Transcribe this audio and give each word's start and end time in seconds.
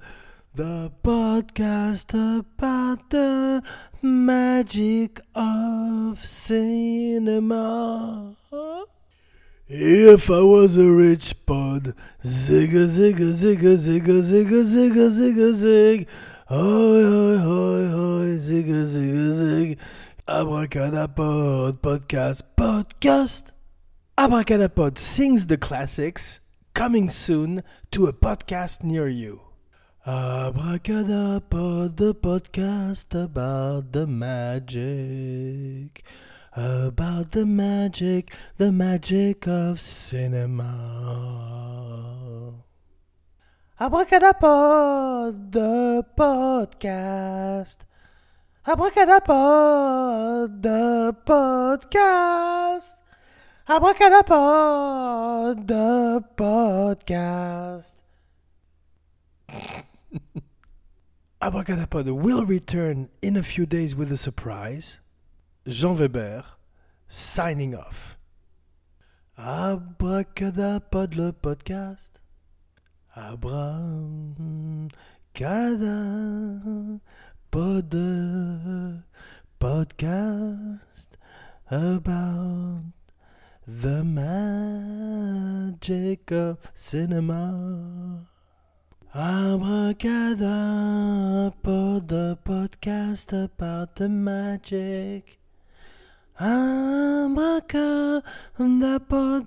The 0.55 0.91
podcast 1.05 2.15
about 2.39 3.11
the 3.11 3.63
magic 4.01 5.21
of 5.35 6.25
cinema. 6.25 8.35
If 9.69 10.31
I 10.31 10.43
was 10.43 10.77
a 10.77 10.89
rich 10.89 11.45
pod, 11.45 11.93
zigga 12.23 12.87
zigga 12.87 13.33
zigga 13.35 13.75
zigga 13.75 14.23
zigga 14.23 14.63
zigga 14.63 15.11
zigga 15.11 15.53
zig, 15.53 16.07
hoi 16.47 17.03
hoi 17.03 17.37
hoi 17.37 17.87
hoi 17.91 18.39
zigga 18.39 18.87
zigga 18.87 19.35
zig, 19.35 19.79
abracadapod 20.29 21.81
podcast 21.81 22.43
podcast. 22.57 23.51
Abracadapod 24.17 24.99
sings 24.99 25.47
the 25.49 25.57
classics, 25.57 26.39
coming 26.73 27.11
soon 27.11 27.65
to 27.91 28.07
a 28.07 28.13
podcast 28.13 28.85
near 28.85 29.09
you. 29.09 29.41
Abracadapod, 30.07 31.97
the 31.97 32.15
podcast 32.15 33.21
about 33.21 33.91
the 33.91 34.07
magic. 34.07 36.05
About 36.57 37.33
the 37.33 37.45
magic, 37.45 38.33
the 38.57 38.73
magic 38.73 39.47
of 39.47 39.79
cinema. 39.79 40.65
Abracadapod, 43.79 45.53
the 45.53 46.03
podcast. 46.17 47.77
Abracadapod, 48.67 50.63
the 50.63 51.15
podcast. 51.27 52.95
Abracadapod, 53.69 55.67
the 55.67 56.25
podcast. 56.39 58.01
Abracadapod 61.43 62.11
will 62.17 62.47
return 62.47 63.11
in 63.21 63.37
a 63.37 63.43
few 63.43 63.67
days 63.67 63.95
with 63.95 64.11
a 64.11 64.17
surprise. 64.17 65.01
Jean 65.69 65.99
Weber, 65.99 66.45
signing 67.09 67.75
off. 67.75 68.17
Abracadapod, 69.37 71.17
le 71.17 71.33
podcast. 71.33 72.21
Abracadapod, 73.17 74.93
podcast 79.59 81.17
about 81.69 82.85
the 83.67 84.05
magic 84.05 86.31
of 86.31 86.59
cinema. 86.75 88.29
Abracadapod, 89.13 92.07
the 92.07 92.39
podcast 92.45 93.33
about 93.33 93.97
the 93.97 94.09
magic. 94.09 95.41
Abracadapod, 96.39 98.21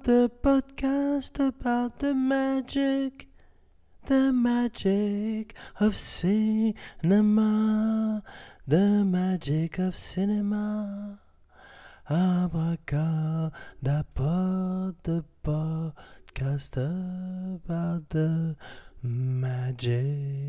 the 0.04 0.32
podcast 0.42 1.40
about 1.40 2.00
the 2.00 2.16
magic. 2.16 3.28
The 4.08 4.34
magic 4.34 5.54
of 5.80 5.96
cinema. 5.96 6.34
The 8.68 9.06
magic 9.06 9.78
of 9.78 9.96
cinema. 9.96 11.20
Abracadapod, 12.10 13.52
the 15.04 15.24
podcast 15.44 16.76
about 16.76 18.10
the 18.10 18.56
magic 19.04 20.40